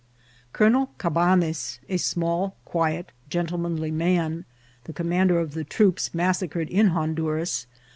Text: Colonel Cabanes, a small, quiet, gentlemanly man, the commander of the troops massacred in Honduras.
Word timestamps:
Colonel 0.51 0.89
Cabanes, 0.97 1.77
a 1.87 1.97
small, 1.97 2.55
quiet, 2.65 3.11
gentlemanly 3.29 3.91
man, 3.91 4.45
the 4.85 4.93
commander 4.93 5.39
of 5.39 5.53
the 5.53 5.63
troops 5.63 6.11
massacred 6.11 6.69
in 6.71 6.87
Honduras. 6.87 7.67